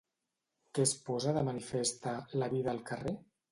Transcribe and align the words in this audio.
Què 0.77 0.85
es 0.89 0.93
posa 1.09 1.35
de 1.37 1.45
manifest 1.51 2.11
a 2.15 2.17
“La 2.43 2.51
vida 2.57 2.75
al 2.77 2.83
carrer”? 2.91 3.17